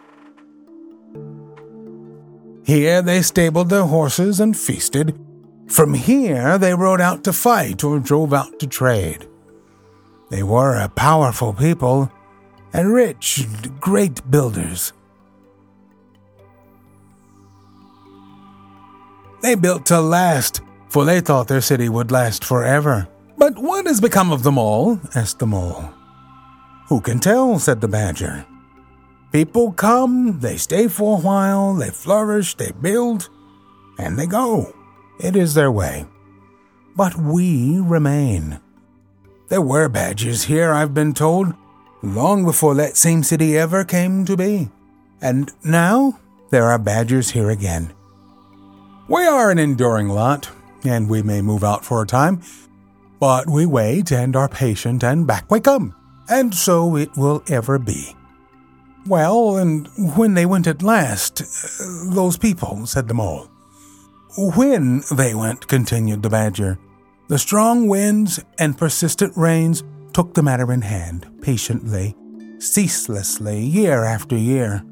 Here 2.64 3.02
they 3.02 3.22
stabled 3.22 3.68
their 3.68 3.84
horses 3.84 4.40
and 4.40 4.56
feasted. 4.56 5.18
From 5.68 5.94
here 5.94 6.58
they 6.58 6.74
rode 6.74 7.00
out 7.00 7.24
to 7.24 7.32
fight 7.32 7.82
or 7.82 7.98
drove 7.98 8.32
out 8.32 8.58
to 8.60 8.66
trade. 8.66 9.26
They 10.30 10.42
were 10.42 10.76
a 10.76 10.88
powerful 10.88 11.52
people 11.52 12.10
and 12.72 12.92
rich, 12.92 13.44
and 13.44 13.80
great 13.80 14.30
builders. 14.30 14.92
They 19.42 19.56
built 19.56 19.86
to 19.86 20.00
last, 20.00 20.60
for 20.88 21.04
they 21.04 21.20
thought 21.20 21.48
their 21.48 21.60
city 21.60 21.88
would 21.88 22.10
last 22.10 22.44
forever. 22.44 23.08
But 23.36 23.58
what 23.58 23.86
has 23.86 24.00
become 24.00 24.30
of 24.30 24.42
them 24.42 24.56
all? 24.56 25.00
asked 25.14 25.40
the 25.40 25.46
mole. 25.46 25.90
Who 26.88 27.00
can 27.00 27.18
tell? 27.18 27.58
said 27.58 27.80
the 27.80 27.88
badger. 27.88 28.46
People 29.32 29.72
come, 29.72 30.40
they 30.40 30.58
stay 30.58 30.88
for 30.88 31.16
a 31.16 31.20
while, 31.22 31.74
they 31.74 31.88
flourish, 31.88 32.54
they 32.54 32.70
build, 32.70 33.30
and 33.98 34.18
they 34.18 34.26
go. 34.26 34.74
It 35.18 35.36
is 35.36 35.54
their 35.54 35.72
way. 35.72 36.04
But 36.94 37.16
we 37.16 37.80
remain. 37.80 38.60
There 39.48 39.62
were 39.62 39.88
badgers 39.88 40.44
here, 40.44 40.70
I've 40.70 40.92
been 40.92 41.14
told, 41.14 41.54
long 42.02 42.44
before 42.44 42.74
that 42.74 42.98
same 42.98 43.22
city 43.22 43.56
ever 43.56 43.84
came 43.84 44.26
to 44.26 44.36
be. 44.36 44.68
And 45.22 45.50
now 45.64 46.20
there 46.50 46.64
are 46.64 46.78
badgers 46.78 47.30
here 47.30 47.48
again. 47.48 47.94
We 49.08 49.24
are 49.24 49.50
an 49.50 49.58
enduring 49.58 50.08
lot, 50.08 50.50
and 50.84 51.08
we 51.08 51.22
may 51.22 51.40
move 51.40 51.64
out 51.64 51.86
for 51.86 52.02
a 52.02 52.06
time, 52.06 52.42
but 53.18 53.48
we 53.48 53.64
wait 53.64 54.12
and 54.12 54.36
are 54.36 54.48
patient, 54.48 55.02
and 55.02 55.26
back 55.26 55.50
we 55.50 55.60
come, 55.60 55.94
and 56.28 56.54
so 56.54 56.96
it 56.96 57.16
will 57.16 57.42
ever 57.48 57.78
be. 57.78 58.14
Well, 59.06 59.56
and 59.56 59.88
when 60.16 60.34
they 60.34 60.46
went 60.46 60.66
at 60.66 60.82
last, 60.82 61.42
uh, 61.42 62.14
those 62.14 62.36
people, 62.36 62.86
said 62.86 63.08
the 63.08 63.14
mole. 63.14 63.48
When 64.38 65.02
they 65.10 65.34
went, 65.34 65.66
continued 65.66 66.22
the 66.22 66.30
badger, 66.30 66.78
the 67.28 67.38
strong 67.38 67.88
winds 67.88 68.42
and 68.58 68.78
persistent 68.78 69.36
rains 69.36 69.82
took 70.12 70.34
the 70.34 70.42
matter 70.42 70.72
in 70.72 70.82
hand, 70.82 71.26
patiently, 71.42 72.14
ceaselessly, 72.58 73.60
year 73.60 74.04
after 74.04 74.36
year. 74.36 74.84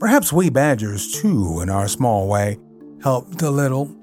Perhaps 0.00 0.32
we 0.32 0.50
badgers, 0.50 1.12
too, 1.12 1.60
in 1.60 1.70
our 1.70 1.86
small 1.86 2.28
way, 2.28 2.58
helped 3.02 3.42
a 3.42 3.50
little. 3.50 3.94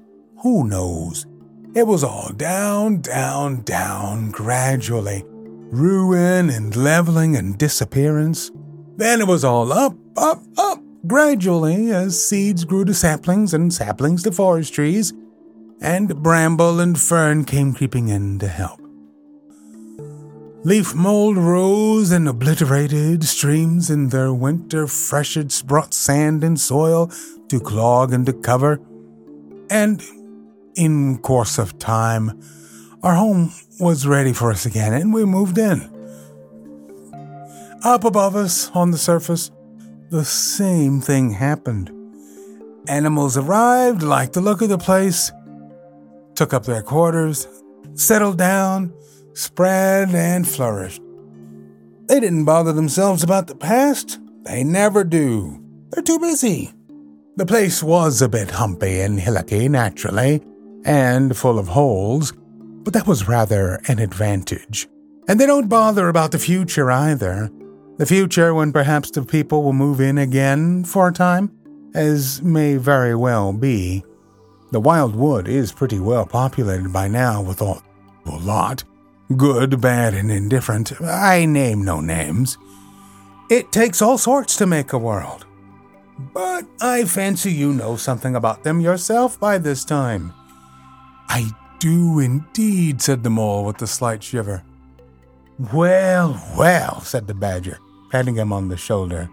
Who 0.42 0.66
knows? 0.66 1.26
It 1.74 1.86
was 1.86 2.02
all 2.02 2.32
down, 2.32 3.02
down, 3.02 3.62
down, 3.62 4.30
gradually. 4.30 5.22
Ruin 5.26 6.50
and 6.50 6.74
leveling 6.74 7.36
and 7.36 7.58
disappearance. 7.58 8.50
Then 9.00 9.22
it 9.22 9.26
was 9.26 9.46
all 9.46 9.72
up, 9.72 9.94
up, 10.18 10.42
up, 10.58 10.78
gradually, 11.06 11.90
as 11.90 12.22
seeds 12.22 12.66
grew 12.66 12.84
to 12.84 12.92
saplings 12.92 13.54
and 13.54 13.72
saplings 13.72 14.22
to 14.24 14.30
forest 14.30 14.74
trees, 14.74 15.14
and 15.80 16.22
bramble 16.22 16.80
and 16.80 17.00
fern 17.00 17.46
came 17.46 17.72
creeping 17.72 18.10
in 18.10 18.38
to 18.40 18.46
help. 18.46 18.78
Leaf 20.64 20.94
mold 20.94 21.38
rose 21.38 22.12
and 22.12 22.28
obliterated, 22.28 23.24
streams 23.24 23.88
in 23.88 24.10
their 24.10 24.34
winter 24.34 24.86
freshets 24.86 25.62
brought 25.62 25.94
sand 25.94 26.44
and 26.44 26.60
soil 26.60 27.10
to 27.48 27.58
clog 27.58 28.12
and 28.12 28.26
to 28.26 28.34
cover, 28.34 28.82
and 29.70 30.02
in 30.74 31.16
course 31.16 31.56
of 31.56 31.78
time, 31.78 32.38
our 33.02 33.14
home 33.14 33.50
was 33.78 34.06
ready 34.06 34.34
for 34.34 34.50
us 34.50 34.66
again, 34.66 34.92
and 34.92 35.14
we 35.14 35.24
moved 35.24 35.56
in. 35.56 35.99
Up 37.82 38.04
above 38.04 38.36
us, 38.36 38.70
on 38.74 38.90
the 38.90 38.98
surface, 38.98 39.50
the 40.10 40.24
same 40.24 41.00
thing 41.00 41.30
happened. 41.30 41.90
Animals 42.88 43.38
arrived, 43.38 44.02
liked 44.02 44.34
the 44.34 44.42
look 44.42 44.60
of 44.60 44.68
the 44.68 44.76
place, 44.76 45.32
took 46.34 46.52
up 46.52 46.64
their 46.64 46.82
quarters, 46.82 47.48
settled 47.94 48.36
down, 48.36 48.92
spread 49.32 50.14
and 50.14 50.46
flourished. 50.46 51.00
They 52.06 52.20
didn't 52.20 52.44
bother 52.44 52.72
themselves 52.72 53.22
about 53.22 53.46
the 53.46 53.54
past. 53.54 54.18
They 54.42 54.62
never 54.62 55.02
do. 55.02 55.64
They're 55.90 56.02
too 56.02 56.18
busy. 56.18 56.72
The 57.36 57.46
place 57.46 57.82
was 57.82 58.20
a 58.20 58.28
bit 58.28 58.50
humpy 58.50 59.00
and 59.00 59.18
hillocky, 59.18 59.70
naturally, 59.70 60.42
and 60.84 61.34
full 61.34 61.58
of 61.58 61.68
holes, 61.68 62.34
but 62.82 62.92
that 62.92 63.06
was 63.06 63.26
rather 63.26 63.80
an 63.86 64.00
advantage. 64.00 64.86
And 65.28 65.40
they 65.40 65.46
don't 65.46 65.68
bother 65.68 66.08
about 66.08 66.32
the 66.32 66.38
future 66.38 66.90
either. 66.90 67.50
The 68.00 68.06
future, 68.06 68.54
when 68.54 68.72
perhaps 68.72 69.10
the 69.10 69.20
people 69.20 69.62
will 69.62 69.74
move 69.74 70.00
in 70.00 70.16
again 70.16 70.84
for 70.84 71.08
a 71.08 71.12
time, 71.12 71.54
as 71.94 72.40
may 72.40 72.78
very 72.78 73.14
well 73.14 73.52
be. 73.52 74.02
The 74.70 74.80
Wild 74.80 75.14
Wood 75.14 75.46
is 75.46 75.70
pretty 75.70 75.98
well 75.98 76.24
populated 76.24 76.94
by 76.94 77.08
now 77.08 77.42
with 77.42 77.60
all 77.60 77.82
a 78.24 78.38
lot. 78.38 78.84
Good, 79.36 79.82
bad, 79.82 80.14
and 80.14 80.30
indifferent. 80.30 80.98
I 81.02 81.44
name 81.44 81.84
no 81.84 82.00
names. 82.00 82.56
It 83.50 83.70
takes 83.70 84.00
all 84.00 84.16
sorts 84.16 84.56
to 84.56 84.66
make 84.66 84.94
a 84.94 84.98
world. 84.98 85.44
But 86.32 86.64
I 86.80 87.04
fancy 87.04 87.52
you 87.52 87.74
know 87.74 87.96
something 87.96 88.34
about 88.34 88.64
them 88.64 88.80
yourself 88.80 89.38
by 89.38 89.58
this 89.58 89.84
time. 89.84 90.32
I 91.28 91.50
do 91.80 92.18
indeed, 92.18 93.02
said 93.02 93.24
the 93.24 93.28
mole 93.28 93.66
with 93.66 93.82
a 93.82 93.86
slight 93.86 94.22
shiver. 94.22 94.64
Well, 95.74 96.42
well, 96.56 97.02
said 97.02 97.26
the 97.26 97.34
badger, 97.34 97.78
patting 98.10 98.34
him 98.34 98.52
on 98.52 98.68
the 98.68 98.76
shoulder. 98.76 99.30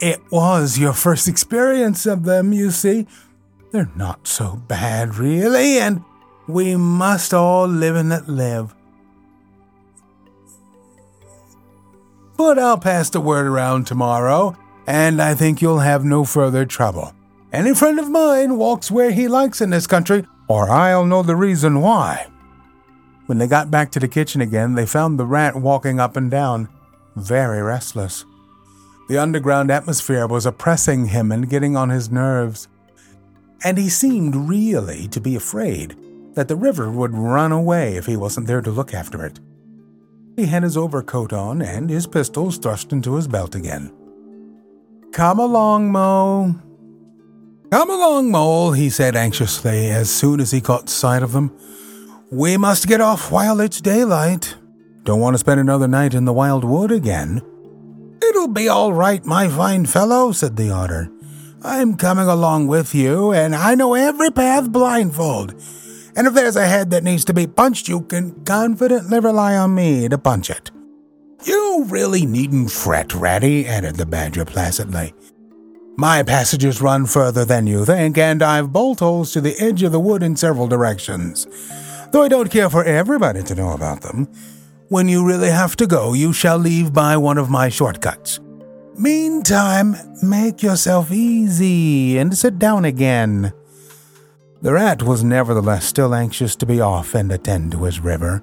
It 0.00 0.20
was 0.30 0.78
your 0.78 0.94
first 0.94 1.28
experience 1.28 2.06
of 2.06 2.24
them, 2.24 2.52
you 2.52 2.70
see. 2.70 3.06
They're 3.70 3.90
not 3.94 4.26
so 4.26 4.62
bad, 4.66 5.16
really, 5.16 5.78
and 5.78 6.02
we 6.46 6.76
must 6.76 7.34
all 7.34 7.66
live 7.66 7.96
and 7.96 8.08
let 8.08 8.28
live. 8.28 8.74
But 12.36 12.58
I'll 12.58 12.78
pass 12.78 13.10
the 13.10 13.20
word 13.20 13.46
around 13.46 13.86
tomorrow, 13.86 14.56
and 14.86 15.20
I 15.20 15.34
think 15.34 15.60
you'll 15.60 15.80
have 15.80 16.04
no 16.04 16.24
further 16.24 16.64
trouble. 16.64 17.12
Any 17.52 17.74
friend 17.74 17.98
of 17.98 18.08
mine 18.08 18.56
walks 18.56 18.90
where 18.90 19.10
he 19.10 19.28
likes 19.28 19.60
in 19.60 19.70
this 19.70 19.86
country, 19.86 20.24
or 20.48 20.70
I'll 20.70 21.04
know 21.04 21.22
the 21.22 21.36
reason 21.36 21.82
why. 21.82 22.28
When 23.26 23.38
they 23.38 23.46
got 23.46 23.70
back 23.70 23.92
to 23.92 24.00
the 24.00 24.08
kitchen 24.08 24.40
again, 24.40 24.74
they 24.74 24.86
found 24.86 25.18
the 25.18 25.26
rat 25.26 25.54
walking 25.54 26.00
up 26.00 26.16
and 26.16 26.30
down, 26.30 26.68
very 27.16 27.62
restless. 27.62 28.24
The 29.08 29.18
underground 29.18 29.70
atmosphere 29.70 30.26
was 30.26 30.46
oppressing 30.46 31.06
him 31.06 31.32
and 31.32 31.50
getting 31.50 31.76
on 31.76 31.90
his 31.90 32.10
nerves. 32.10 32.68
And 33.64 33.76
he 33.76 33.88
seemed 33.88 34.36
really 34.36 35.08
to 35.08 35.20
be 35.20 35.34
afraid 35.34 35.96
that 36.34 36.48
the 36.48 36.56
river 36.56 36.90
would 36.90 37.12
run 37.12 37.52
away 37.52 37.96
if 37.96 38.06
he 38.06 38.16
wasn't 38.16 38.46
there 38.46 38.62
to 38.62 38.70
look 38.70 38.94
after 38.94 39.24
it. 39.24 39.40
He 40.36 40.46
had 40.46 40.62
his 40.62 40.76
overcoat 40.76 41.32
on 41.32 41.60
and 41.60 41.90
his 41.90 42.06
pistols 42.06 42.56
thrust 42.58 42.92
into 42.92 43.16
his 43.16 43.26
belt 43.26 43.54
again. 43.54 43.92
Come 45.12 45.40
along, 45.40 45.90
Mo. 45.90 46.54
Come 47.72 47.90
along, 47.90 48.30
Mole, 48.30 48.72
he 48.72 48.90
said 48.90 49.16
anxiously 49.16 49.90
as 49.90 50.08
soon 50.10 50.40
as 50.40 50.50
he 50.50 50.60
caught 50.60 50.88
sight 50.88 51.22
of 51.22 51.32
them. 51.32 51.56
We 52.30 52.56
must 52.56 52.86
get 52.86 53.00
off 53.00 53.30
while 53.30 53.60
it's 53.60 53.80
daylight. 53.80 54.54
Don't 55.04 55.20
want 55.20 55.34
to 55.34 55.38
spend 55.38 55.60
another 55.60 55.88
night 55.88 56.14
in 56.14 56.24
the 56.24 56.32
wild 56.32 56.64
wood 56.64 56.90
again. 56.90 57.42
It'll 58.22 58.48
be 58.48 58.68
all 58.68 58.92
right, 58.92 59.24
my 59.24 59.48
fine 59.48 59.86
fellow, 59.86 60.32
said 60.32 60.56
the 60.56 60.70
otter. 60.70 61.10
I'm 61.62 61.96
coming 61.96 62.26
along 62.26 62.66
with 62.66 62.94
you, 62.94 63.32
and 63.32 63.54
I 63.54 63.74
know 63.74 63.94
every 63.94 64.30
path 64.30 64.70
blindfold. 64.70 65.54
And 66.16 66.26
if 66.26 66.34
there's 66.34 66.56
a 66.56 66.66
head 66.66 66.90
that 66.90 67.04
needs 67.04 67.24
to 67.26 67.34
be 67.34 67.46
punched, 67.46 67.88
you 67.88 68.02
can 68.02 68.44
confidently 68.44 69.20
rely 69.20 69.56
on 69.56 69.74
me 69.74 70.08
to 70.08 70.18
punch 70.18 70.50
it. 70.50 70.70
You 71.44 71.84
really 71.88 72.26
needn't 72.26 72.70
fret, 72.70 73.14
Ratty, 73.14 73.66
added 73.66 73.96
the 73.96 74.06
badger 74.06 74.44
placidly. 74.44 75.14
My 75.96 76.22
passages 76.22 76.82
run 76.82 77.06
further 77.06 77.44
than 77.44 77.66
you 77.66 77.84
think, 77.84 78.18
and 78.18 78.42
I've 78.42 78.72
bolt 78.72 79.00
holes 79.00 79.32
to 79.32 79.40
the 79.40 79.58
edge 79.58 79.82
of 79.82 79.92
the 79.92 80.00
wood 80.00 80.22
in 80.22 80.36
several 80.36 80.66
directions 80.66 81.46
though 82.10 82.22
I 82.22 82.28
don't 82.28 82.50
care 82.50 82.70
for 82.70 82.84
everybody 82.84 83.42
to 83.44 83.54
know 83.54 83.72
about 83.72 84.02
them. 84.02 84.28
When 84.90 85.06
you 85.06 85.24
really 85.24 85.50
have 85.50 85.76
to 85.76 85.86
go, 85.86 86.14
you 86.14 86.32
shall 86.32 86.58
leave 86.58 86.92
by 86.92 87.16
one 87.16 87.38
of 87.38 87.48
my 87.48 87.68
shortcuts. 87.68 88.40
Meantime, 88.96 89.94
make 90.20 90.64
yourself 90.64 91.12
easy 91.12 92.18
and 92.18 92.36
sit 92.36 92.58
down 92.58 92.84
again. 92.84 93.52
The 94.62 94.72
rat 94.72 95.04
was 95.04 95.22
nevertheless 95.22 95.86
still 95.86 96.12
anxious 96.12 96.56
to 96.56 96.66
be 96.66 96.80
off 96.80 97.14
and 97.14 97.30
attend 97.30 97.70
to 97.70 97.84
his 97.84 98.00
river, 98.00 98.42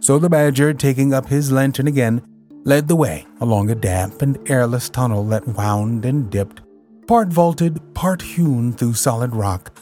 so 0.00 0.18
the 0.18 0.28
badger, 0.28 0.74
taking 0.74 1.14
up 1.14 1.28
his 1.28 1.52
lantern 1.52 1.86
again, 1.86 2.22
led 2.64 2.88
the 2.88 2.96
way 2.96 3.24
along 3.40 3.70
a 3.70 3.76
damp 3.76 4.20
and 4.20 4.50
airless 4.50 4.88
tunnel 4.88 5.24
that 5.28 5.46
wound 5.46 6.04
and 6.04 6.28
dipped, 6.28 6.60
part 7.06 7.28
vaulted, 7.28 7.94
part 7.94 8.20
hewn 8.20 8.72
through 8.72 8.94
solid 8.94 9.32
rock, 9.32 9.78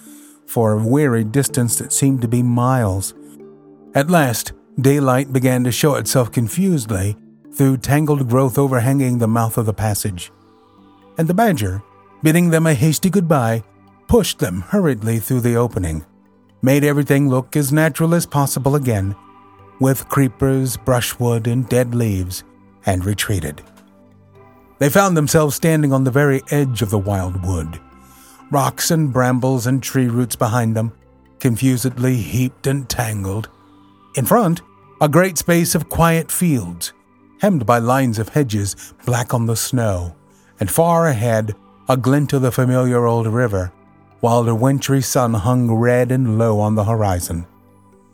for 0.46 0.72
a 0.72 0.86
weary 0.86 1.24
distance 1.24 1.78
that 1.78 1.90
seemed 1.90 2.20
to 2.20 2.28
be 2.28 2.42
miles. 2.42 3.14
At 3.94 4.10
last, 4.10 4.52
daylight 4.80 5.32
began 5.32 5.64
to 5.64 5.72
show 5.72 5.96
itself 5.96 6.32
confusedly 6.32 7.16
through 7.52 7.76
tangled 7.76 8.28
growth 8.28 8.58
overhanging 8.58 9.18
the 9.18 9.28
mouth 9.28 9.58
of 9.58 9.66
the 9.66 9.74
passage. 9.74 10.32
And 11.18 11.28
the 11.28 11.34
badger, 11.34 11.82
bidding 12.22 12.50
them 12.50 12.66
a 12.66 12.74
hasty 12.74 13.10
goodbye, 13.10 13.64
pushed 14.08 14.38
them 14.38 14.62
hurriedly 14.62 15.18
through 15.18 15.40
the 15.40 15.56
opening, 15.56 16.04
made 16.62 16.84
everything 16.84 17.28
look 17.28 17.56
as 17.56 17.72
natural 17.72 18.14
as 18.14 18.24
possible 18.24 18.74
again, 18.74 19.14
with 19.80 20.08
creepers, 20.08 20.76
brushwood, 20.76 21.46
and 21.46 21.68
dead 21.68 21.94
leaves, 21.94 22.44
and 22.86 23.04
retreated. 23.04 23.62
They 24.78 24.88
found 24.88 25.16
themselves 25.16 25.54
standing 25.54 25.92
on 25.92 26.04
the 26.04 26.10
very 26.10 26.42
edge 26.50 26.82
of 26.82 26.90
the 26.90 26.98
wild 26.98 27.44
wood, 27.44 27.78
rocks 28.50 28.90
and 28.90 29.12
brambles 29.12 29.66
and 29.66 29.82
tree 29.82 30.08
roots 30.08 30.36
behind 30.36 30.76
them, 30.76 30.92
confusedly 31.40 32.16
heaped 32.16 32.66
and 32.66 32.88
tangled 32.88 33.48
in 34.14 34.26
front, 34.26 34.62
a 35.00 35.08
great 35.08 35.38
space 35.38 35.74
of 35.74 35.88
quiet 35.88 36.30
fields, 36.30 36.92
hemmed 37.40 37.66
by 37.66 37.78
lines 37.78 38.18
of 38.18 38.28
hedges 38.30 38.94
black 39.04 39.34
on 39.34 39.46
the 39.46 39.56
snow, 39.56 40.14
and 40.60 40.70
far 40.70 41.08
ahead, 41.08 41.54
a 41.88 41.96
glint 41.96 42.32
of 42.32 42.42
the 42.42 42.52
familiar 42.52 43.06
old 43.06 43.26
river, 43.26 43.72
while 44.20 44.44
the 44.44 44.54
wintry 44.54 45.02
sun 45.02 45.34
hung 45.34 45.70
red 45.70 46.12
and 46.12 46.38
low 46.38 46.60
on 46.60 46.74
the 46.74 46.84
horizon. 46.84 47.46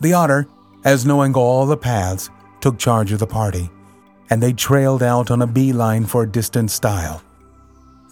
The 0.01 0.15
otter, 0.15 0.49
as 0.85 1.05
knowing 1.05 1.35
all 1.35 1.67
the 1.67 1.77
paths, 1.77 2.31
took 2.61 2.79
charge 2.79 3.13
of 3.13 3.19
the 3.19 3.27
party, 3.27 3.71
and 4.31 4.43
they 4.43 4.53
trailed 4.53 5.03
out 5.03 5.31
on 5.31 5.43
a 5.43 5.47
beeline 5.47 6.07
for 6.07 6.23
a 6.23 6.31
distant 6.31 6.71
stile. 6.71 7.23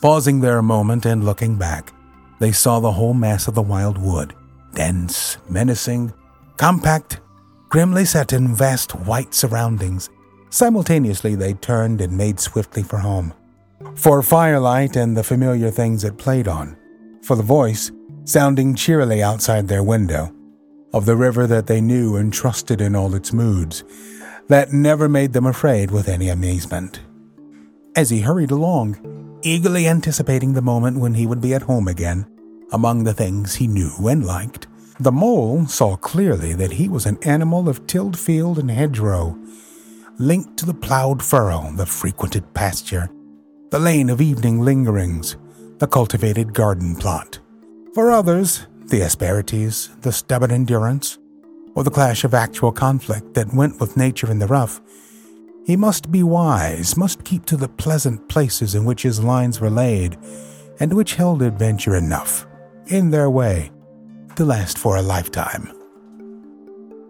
Pausing 0.02 0.40
there 0.40 0.58
a 0.58 0.62
moment 0.62 1.06
and 1.06 1.24
looking 1.24 1.56
back, 1.56 1.92
they 2.38 2.52
saw 2.52 2.80
the 2.80 2.92
whole 2.92 3.14
mass 3.14 3.48
of 3.48 3.54
the 3.54 3.62
wild 3.62 3.96
wood, 3.96 4.34
dense, 4.74 5.38
menacing, 5.48 6.12
compact, 6.58 7.20
grimly 7.76 8.06
set 8.06 8.32
in 8.32 8.54
vast 8.54 8.92
white 8.92 9.34
surroundings. 9.34 10.08
Simultaneously, 10.48 11.34
they 11.34 11.52
turned 11.52 12.00
and 12.00 12.16
made 12.16 12.40
swiftly 12.40 12.82
for 12.82 12.96
home. 12.96 13.34
For 13.96 14.22
firelight 14.22 14.96
and 14.96 15.14
the 15.14 15.22
familiar 15.22 15.70
things 15.70 16.02
it 16.02 16.16
played 16.16 16.48
on. 16.48 16.74
For 17.22 17.36
the 17.36 17.42
voice, 17.42 17.92
sounding 18.24 18.74
cheerily 18.76 19.22
outside 19.22 19.68
their 19.68 19.82
window, 19.82 20.34
of 20.94 21.04
the 21.04 21.16
river 21.16 21.46
that 21.48 21.66
they 21.66 21.82
knew 21.82 22.16
and 22.16 22.32
trusted 22.32 22.80
in 22.80 22.96
all 22.96 23.14
its 23.14 23.34
moods, 23.34 23.84
that 24.48 24.72
never 24.72 25.06
made 25.06 25.34
them 25.34 25.44
afraid 25.44 25.90
with 25.90 26.08
any 26.08 26.30
amazement. 26.30 27.00
As 27.94 28.08
he 28.08 28.22
hurried 28.22 28.52
along, 28.52 29.38
eagerly 29.42 29.86
anticipating 29.86 30.54
the 30.54 30.62
moment 30.62 30.98
when 30.98 31.12
he 31.12 31.26
would 31.26 31.42
be 31.42 31.52
at 31.52 31.68
home 31.68 31.88
again, 31.88 32.26
among 32.72 33.04
the 33.04 33.12
things 33.12 33.56
he 33.56 33.66
knew 33.66 33.92
and 34.08 34.24
liked, 34.24 34.66
the 34.98 35.12
mole 35.12 35.66
saw 35.66 35.96
clearly 35.96 36.54
that 36.54 36.72
he 36.72 36.88
was 36.88 37.06
an 37.06 37.18
animal 37.22 37.68
of 37.68 37.86
tilled 37.86 38.18
field 38.18 38.58
and 38.58 38.70
hedgerow, 38.70 39.38
linked 40.18 40.56
to 40.56 40.66
the 40.66 40.74
ploughed 40.74 41.22
furrow, 41.22 41.70
the 41.76 41.86
frequented 41.86 42.54
pasture, 42.54 43.10
the 43.70 43.78
lane 43.78 44.08
of 44.08 44.20
evening 44.20 44.60
lingerings, 44.60 45.36
the 45.78 45.86
cultivated 45.86 46.54
garden 46.54 46.96
plot. 46.96 47.38
For 47.94 48.10
others, 48.10 48.66
the 48.86 49.02
asperities, 49.02 49.90
the 50.00 50.12
stubborn 50.12 50.50
endurance, 50.50 51.18
or 51.74 51.84
the 51.84 51.90
clash 51.90 52.24
of 52.24 52.32
actual 52.32 52.72
conflict 52.72 53.34
that 53.34 53.52
went 53.52 53.78
with 53.78 53.98
nature 53.98 54.30
in 54.30 54.38
the 54.38 54.46
rough, 54.46 54.80
he 55.66 55.76
must 55.76 56.10
be 56.10 56.22
wise, 56.22 56.96
must 56.96 57.24
keep 57.24 57.44
to 57.46 57.56
the 57.56 57.68
pleasant 57.68 58.28
places 58.28 58.74
in 58.74 58.84
which 58.84 59.02
his 59.02 59.22
lines 59.22 59.60
were 59.60 59.68
laid, 59.68 60.16
and 60.80 60.92
which 60.92 61.16
held 61.16 61.42
adventure 61.42 61.96
enough, 61.96 62.46
in 62.86 63.10
their 63.10 63.28
way, 63.28 63.72
to 64.36 64.44
last 64.44 64.78
for 64.78 64.96
a 64.96 65.02
lifetime. 65.02 65.72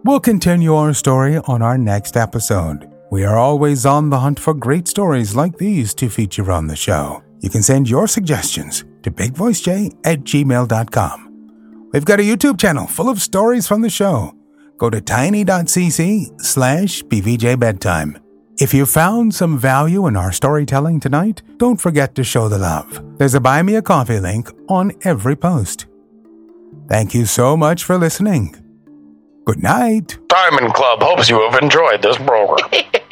We'll 0.03 0.19
continue 0.19 0.73
our 0.73 0.93
story 0.93 1.37
on 1.37 1.61
our 1.61 1.77
next 1.77 2.15
episode. 2.15 2.89
We 3.11 3.23
are 3.23 3.37
always 3.37 3.85
on 3.85 4.09
the 4.09 4.19
hunt 4.19 4.39
for 4.39 4.53
great 4.53 4.87
stories 4.87 5.35
like 5.35 5.57
these 5.57 5.93
to 5.95 6.09
feature 6.09 6.51
on 6.51 6.67
the 6.67 6.75
show. 6.75 7.23
You 7.39 7.49
can 7.49 7.61
send 7.61 7.89
your 7.89 8.07
suggestions 8.07 8.83
to 9.03 9.11
bigvoicejay 9.11 9.95
at 10.05 10.21
gmail.com. 10.21 11.89
We've 11.93 12.05
got 12.05 12.19
a 12.19 12.23
YouTube 12.23 12.59
channel 12.59 12.87
full 12.87 13.09
of 13.09 13.21
stories 13.21 13.67
from 13.67 13.81
the 13.81 13.89
show. 13.89 14.33
go 14.77 14.89
to 14.89 15.01
tiny.cc 15.01 16.41
slash 16.41 17.03
bvjbedtime. 17.03 18.21
If 18.59 18.73
you 18.73 18.85
found 18.85 19.35
some 19.35 19.57
value 19.57 20.07
in 20.07 20.15
our 20.15 20.31
storytelling 20.31 20.99
tonight, 20.99 21.41
don't 21.57 21.79
forget 21.79 22.15
to 22.15 22.23
show 22.23 22.49
the 22.49 22.57
love. 22.57 23.03
There's 23.17 23.35
a 23.35 23.39
Buy 23.39 23.61
Me 23.61 23.75
a 23.75 23.81
Coffee 23.81 24.19
link 24.19 24.49
on 24.67 24.93
every 25.01 25.35
post. 25.35 25.85
Thank 26.87 27.13
you 27.13 27.25
so 27.25 27.57
much 27.57 27.83
for 27.83 27.97
listening. 27.97 28.55
Good 29.45 29.63
night. 29.63 30.17
Diamond 30.27 30.73
Club 30.73 31.01
hopes 31.01 31.29
you 31.29 31.39
have 31.49 31.61
enjoyed 31.61 32.01
this 32.01 32.17
program. 32.17 32.69